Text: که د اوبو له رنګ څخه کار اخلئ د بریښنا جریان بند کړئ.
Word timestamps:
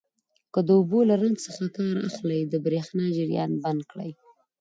که 0.53 0.59
د 0.67 0.69
اوبو 0.79 0.99
له 1.09 1.15
رنګ 1.21 1.35
څخه 1.45 1.63
کار 1.77 1.95
اخلئ 2.09 2.41
د 2.47 2.53
بریښنا 2.65 3.05
جریان 3.17 3.51
بند 3.63 3.81
کړئ. 3.91 4.11